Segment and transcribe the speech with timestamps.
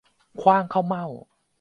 [0.41, 1.05] ขว้างข้าวเม่า